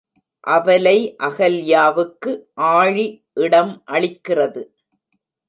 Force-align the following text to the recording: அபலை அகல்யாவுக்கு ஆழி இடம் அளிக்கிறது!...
அபலை 0.47 0.95
அகல்யாவுக்கு 1.19 2.31
ஆழி 2.71 3.05
இடம் 3.37 3.73
அளிக்கிறது!... 3.91 4.63